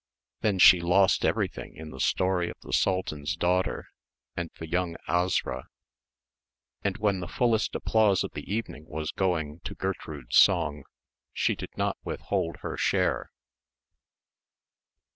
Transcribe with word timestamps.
Then 0.39 0.57
she 0.57 0.79
lost 0.81 1.23
everything 1.23 1.75
in 1.75 1.91
the 1.91 1.99
story 1.99 2.49
of 2.49 2.55
the 2.63 2.73
Sultan's 2.73 3.35
daughter 3.35 3.89
and 4.35 4.49
the 4.57 4.67
young 4.67 4.95
Asra, 5.07 5.67
and 6.83 6.97
when 6.97 7.19
the 7.19 7.27
fullest 7.27 7.75
applause 7.75 8.23
of 8.23 8.31
the 8.31 8.51
evening 8.51 8.87
was 8.87 9.11
going 9.11 9.59
to 9.59 9.75
Gertrude's 9.75 10.37
song, 10.39 10.85
she 11.33 11.53
did 11.55 11.77
not 11.77 11.97
withhold 12.03 12.61
her 12.61 12.77
share. 12.77 13.29